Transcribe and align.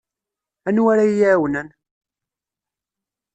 Anwa 0.67 0.89
ara 0.93 1.03
iyi-iɛawnen? 1.07 1.67